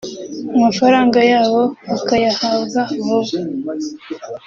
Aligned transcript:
amafaranga 0.57 1.19
yabo 1.31 1.61
bakayahabwa 1.89 2.81
vuba 3.05 3.31